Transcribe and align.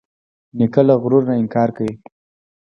نیکه 0.57 0.81
له 0.87 0.93
غرور 1.01 1.23
نه 1.29 1.33
انکار 1.41 1.69
کوي. 1.77 1.95